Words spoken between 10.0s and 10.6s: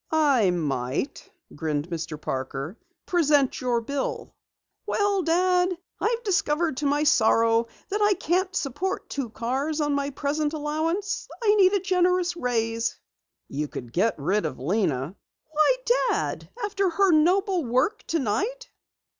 present